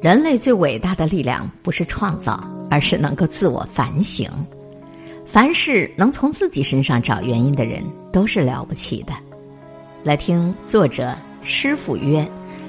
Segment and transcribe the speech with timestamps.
[0.00, 4.26] 人类最伟大的力量不是创造，而是能够自我反省。
[5.26, 9.12] 凡是能从自己身上找原因的人，都是了不起的。
[10.02, 12.26] 来听作者师傅约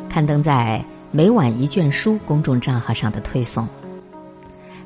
[0.10, 3.66] 刊登在每晚一卷书公众账号上的推送。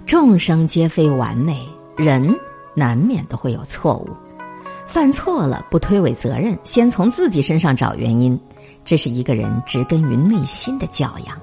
[0.05, 1.67] 众生皆非完美，
[1.97, 2.31] 人
[2.75, 4.09] 难免都会有错误。
[4.85, 8.39] 犯错了不推诿责任，先从自己身上找原因，
[8.85, 11.35] 这是一个人植根于内心的教养。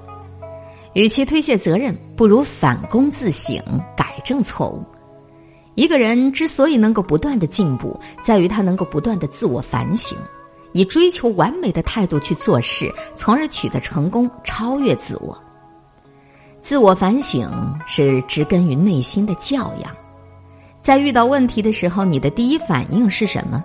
[0.93, 3.61] 与其推卸责任，不如反躬自省，
[3.97, 4.83] 改正错误。
[5.75, 10.15] 一个人之所以能够不断的进步，在于他能够不断的自我反省，
[10.71, 15.35] 以追求完美的态度去做事，从而取得成功，超越自我。
[16.61, 17.49] 自我反省
[17.87, 19.91] 是植根于内心的教养。
[20.79, 23.63] 在遇到问题的时候，你的第一反应是什么？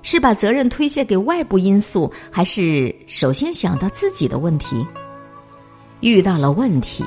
[0.00, 4.86] 是把责任推卸给外部因素，还是首先想到自己的问题？
[6.04, 7.02] 遇到了问题，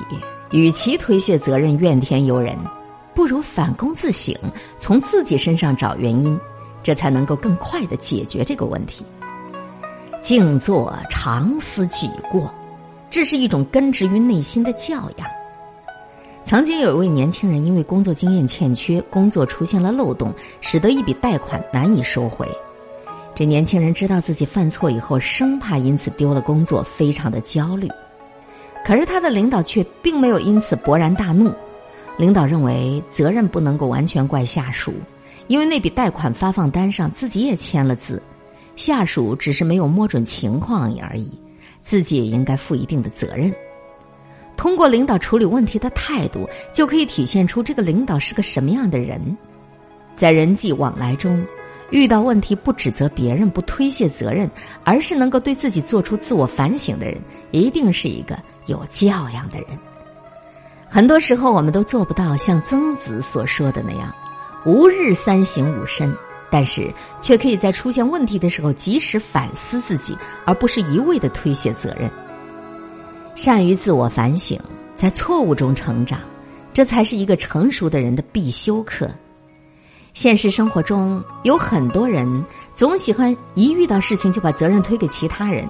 [0.49, 2.57] 与其推卸责任、怨天尤人，
[3.13, 4.35] 不如反躬自省，
[4.79, 6.35] 从自己身上找原因，
[6.81, 9.05] 这才能够更快的解决这个问题。
[10.19, 12.51] 静坐常思己过，
[13.07, 15.27] 这是一种根植于内心的教养。
[16.43, 22.49] 曾经有一位年轻人，因为工作经验欠缺，工作出现了漏洞，使得一笔贷款难以收回。
[23.35, 27.87] 这年轻人知道自己犯错以后，生怕因此丢了工作，非常的焦虑。
[28.85, 31.51] 可是他的领导却并没有因此勃然大怒，
[32.17, 34.93] 领导认为责任不能够完全怪下属，
[35.47, 38.21] 因为那笔贷款发放单上自己也签了字，
[38.75, 41.29] 下属只是没有摸准情况而已，
[41.83, 43.53] 自己也应该负一定的责任。
[44.55, 49.21] 通过领导处理问题的态度，就可以体现出这个领导是个什么样的人。
[50.15, 51.45] 在人际往来中，
[51.91, 54.49] 遇到问题不指责别人，不推卸责任，
[54.83, 57.19] 而是能够对自己做出自我反省的人，
[57.51, 58.35] 一定是一个。
[58.67, 59.67] 有教养的人，
[60.89, 64.13] 很多时候我们都做不到像曾子所说的那样，
[64.65, 66.15] 吾日三省吾身，
[66.49, 72.09] 但是却可以在出现问题的时候及时反思自己，而不是一味的推卸责任。
[73.35, 74.59] 善于自我反省，
[74.95, 76.19] 在错误中成长，
[76.73, 79.09] 这才是一个成熟的人的必修课。
[80.13, 85.69] 现实生活中有很多人总喜欢一遇到事情就把责任推给其他人。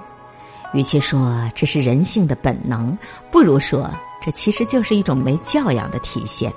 [0.72, 2.96] 与其说这是人性的本能，
[3.30, 3.90] 不如说
[4.22, 6.52] 这其实就是一种没教养的体现。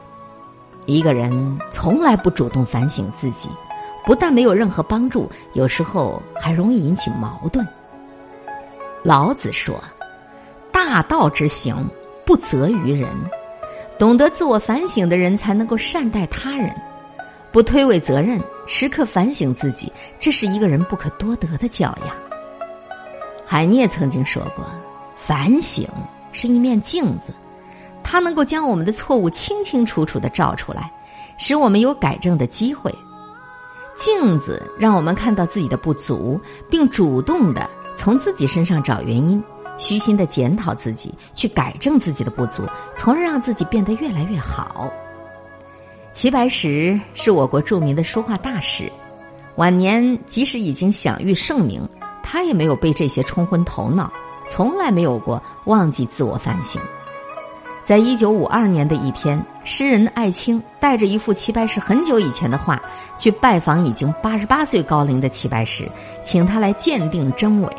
[0.85, 3.49] 一个人从来不主动反省自己，
[4.05, 7.66] 不但没有任何帮助，有时候还容易引起矛盾。
[9.03, 9.81] 老子说
[10.72, 11.75] ：“大道之行，
[12.25, 13.09] 不责于人。”
[13.97, 16.75] 懂得自我反省的人，才能够善待他人，
[17.51, 22.31] 不推诿责任，时刻反省自己，这是一个人不可多得的教养。
[23.51, 24.63] 海涅曾经说过
[25.28, 25.85] ：“反省
[26.31, 27.34] 是一面镜子，
[28.01, 30.89] 它能够将我们的错误清清楚楚的照出来，
[31.38, 32.95] 使我们有改正的机会。
[33.97, 39.44] 镜子让我们看到自己的不足，并主动的从自己身上找原因，
[39.78, 42.63] 虚心的检讨自己，去改正自己的不足，
[42.95, 44.90] 从而让自己变得越来越好。”
[46.13, 48.90] 齐白石是我国著名的书画大师，
[49.57, 51.85] 晚年即使已经享誉盛名。
[52.24, 54.12] 他也没有被这些冲昏头脑，
[54.50, 56.82] 从来没有过忘记自我反省。
[57.84, 62.82] 在一九五二年的一天，诗人艾青带着一幅齐白石很久以前的画
[63.18, 65.90] 去拜访已经八十八岁高龄的齐白石，
[66.24, 67.76] 请他来鉴定真伪。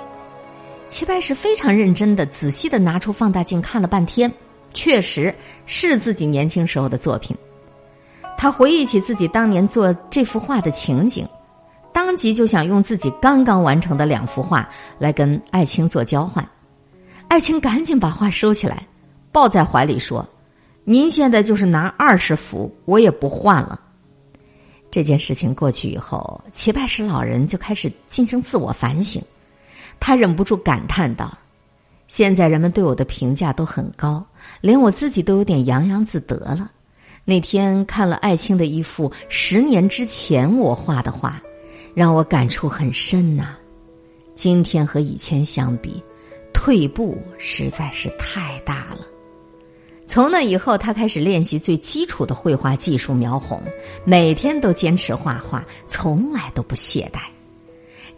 [0.89, 4.31] 齐白石非常认真的、仔细的拿出放大镜看了半天，
[4.75, 7.35] 确实是自己年轻时候的作品。
[8.37, 11.27] 他回忆起自己当年做这幅画的情景。
[12.13, 14.69] 当即就想用自己刚刚完成的两幅画
[14.99, 16.47] 来跟艾青做交换，
[17.29, 18.87] 艾青赶紧把画收起来，
[19.33, 20.29] 抱在怀里说
[20.85, 23.81] ：“您现在就是拿二十幅，我也不换了。”
[24.93, 29.23] 这件事情过去以后，齐白石老人就开始进行自我反省，
[29.99, 31.33] 他忍不住感叹道
[32.09, 34.23] ：“现在人们对我的评价都很高，
[34.61, 36.71] 连我自己都有点洋洋自得了。
[37.25, 41.41] 那天看了艾青的一幅十年之前我画的画。”
[41.95, 43.57] 让我感触很深呐，
[44.35, 46.03] 今天和以前相比，
[46.53, 49.07] 退步实在是太大了。
[50.07, 53.63] 从那以后，他开始练习最基础的绘画技术——描红，
[54.05, 57.21] 每天都坚持画画，从来都不懈怠。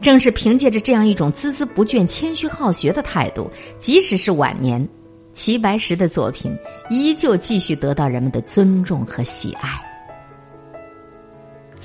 [0.00, 3.48] 正是凭借着这样一种孜孜不倦、谦虚好学的态度，
[3.78, 4.86] 即使是晚年，
[5.32, 6.56] 齐白石的作品
[6.90, 9.93] 依旧继续得到人们的尊重和喜爱。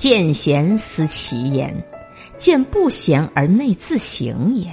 [0.00, 1.70] 见贤思齐焉，
[2.38, 4.66] 见不贤而内自省也。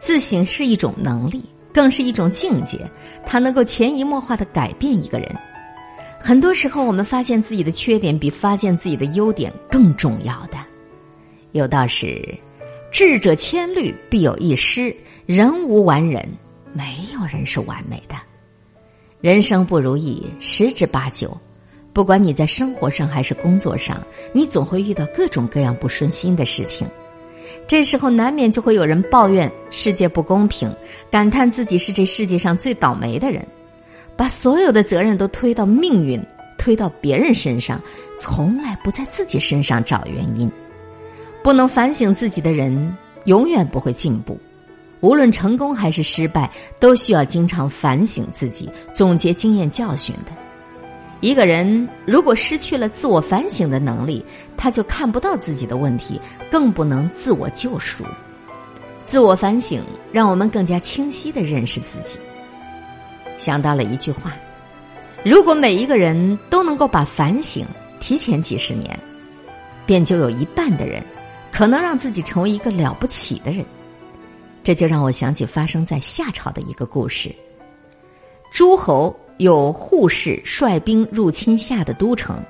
[0.00, 2.78] 自省是一种能力，更是一种境界，
[3.26, 5.30] 它能够潜移默化的改变一个人。
[6.18, 10.56] 很多时候，我们发现自己的缺点比发现自己的优点更重要的。
[11.50, 12.26] 有道是
[12.90, 14.90] ：“智者千虑，必有一失；
[15.26, 16.26] 人无完人，
[16.72, 18.14] 没有人是完美的。
[19.20, 21.36] 人生不如意十之八九，
[21.92, 24.02] 不管你在生活上还是工作上，
[24.32, 26.86] 你总会遇到各种各样不顺心的事情。”
[27.68, 30.74] 这时候难免就会有人抱怨世界不公平，
[31.10, 33.46] 感叹自己是这世界上最倒霉的人，
[34.16, 36.20] 把所有的责任都推到命运、
[36.58, 37.80] 推到别人身上，
[38.18, 40.50] 从来不在自己身上找原因。
[41.42, 42.96] 不能反省自己的人，
[43.26, 44.38] 永远不会进步。
[45.00, 46.50] 无论成功还是失败，
[46.80, 50.41] 都需要经常反省自己，总结经验教训的。
[51.22, 54.24] 一个人如果失去了自我反省的能力，
[54.56, 56.20] 他就看不到自己的问题，
[56.50, 58.02] 更不能自我救赎。
[59.04, 59.80] 自我反省
[60.10, 62.18] 让我们更加清晰的认识自己。
[63.38, 64.34] 想到了一句话：
[65.24, 67.64] 如果每一个人都能够把反省
[68.00, 68.98] 提前几十年，
[69.86, 71.00] 便就有一半的人
[71.52, 73.64] 可能让自己成为一个了不起的人。
[74.64, 77.32] 这就让我想起发生在夏朝的一个故事：
[78.50, 79.16] 诸侯。
[79.38, 82.40] 有护士率兵入侵夏的都城，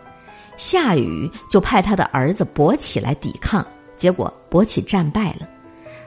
[0.57, 5.49] 夏禹就派他的儿子伯起来抵抗，结果伯起战败了。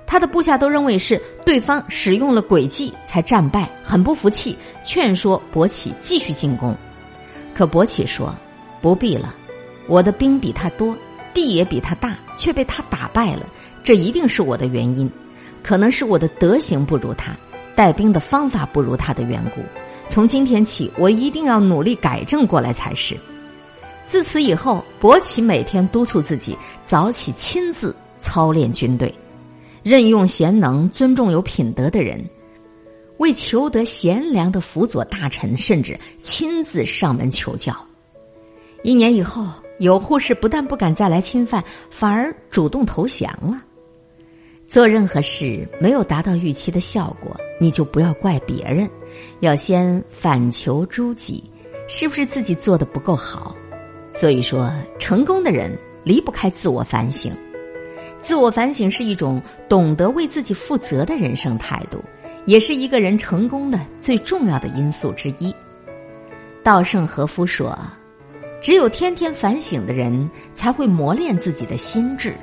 [0.07, 6.75] 他的部下都认为是对方使用了诡计才战败，很不服气，劝说伯起继续进攻。
[7.55, 8.31] 可伯起说
[8.81, 9.33] ：“不必了，
[9.87, 10.95] 我的兵比他多，
[11.33, 13.47] 地也比他大，却被他打败了，
[13.83, 15.09] 这一定是我的原因，
[15.63, 17.35] 可能是我的德行不如他，
[17.75, 19.61] 带兵的方法不如他的缘故。”
[20.09, 23.17] 从今天起，我一定要努力改正过来才是。
[24.07, 29.13] 自此以后，伯起每天督促自己早起，亲自操练军队，
[29.83, 32.23] 任用贤能、尊重有品德的人，
[33.17, 37.75] 为求得贤良的辅佐大臣，甚至亲自上门求教。
[38.83, 39.45] 一年以后，
[39.79, 43.61] 有护士不但不敢再来侵犯，反而主动投降了。
[44.67, 48.89] 做任何事没有达到预期的效果，你就不要怪别人，
[49.39, 51.43] 要先反求诸己，
[51.87, 53.55] 是不是自己做的不够好？
[54.11, 55.71] 所以说，成功的人
[56.03, 57.31] 离不开自我反省。
[58.21, 62.03] 自我反省是一种懂得为自己负责的人生态度，
[62.45, 65.53] 也是一个人成功的最重要的因素之一。
[66.63, 67.77] 稻盛和夫说
[68.61, 72.35] ：“只有天天反省的人，才会磨练自己的心智。”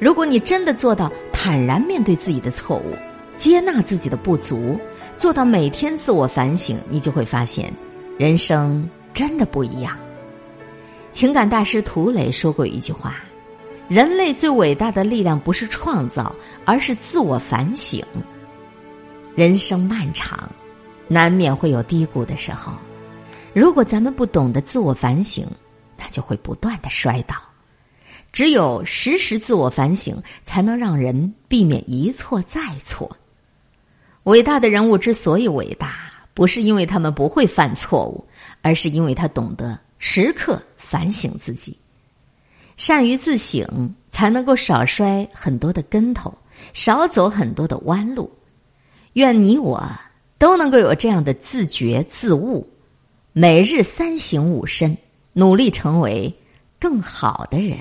[0.00, 2.96] 如果你真的做到坦然面对自己的错误，
[3.36, 4.80] 接纳自己的不足，
[5.18, 7.70] 做到每天自我反省，你就会发现，
[8.18, 9.96] 人生真的不一样。
[11.12, 13.16] 情感大师涂磊说过一句话
[13.88, 18.02] ：“人类最伟大的力量不是创造，而是自我反省。”
[19.36, 20.48] 人生漫长，
[21.08, 22.72] 难免会有低谷的时候。
[23.52, 25.46] 如果咱们不懂得自我反省，
[25.98, 27.34] 那就会不断的摔倒。
[28.32, 33.16] 只有时时自我反省，才能让人避免一错再错。
[34.24, 38.24] 伟大的人物之所以伟大，不是因为他们不会犯错误，
[38.62, 41.76] 而是因为他懂得时刻反省自己。
[42.76, 46.32] 善于自省，才能够少摔很多的跟头，
[46.72, 48.30] 少走很多的弯路。
[49.14, 49.82] 愿你我
[50.38, 52.66] 都能够有这样的自觉自悟，
[53.32, 54.96] 每日三省吾身，
[55.32, 56.32] 努力成为
[56.78, 57.76] 更好的人。